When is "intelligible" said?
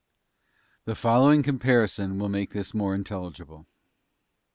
2.95-3.67